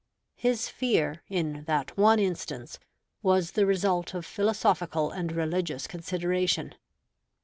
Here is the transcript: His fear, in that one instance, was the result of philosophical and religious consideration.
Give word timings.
His 0.33 0.67
fear, 0.67 1.21
in 1.29 1.63
that 1.65 1.95
one 1.95 2.17
instance, 2.17 2.79
was 3.21 3.51
the 3.51 3.67
result 3.67 4.15
of 4.15 4.25
philosophical 4.25 5.11
and 5.11 5.31
religious 5.31 5.85
consideration. 5.85 6.73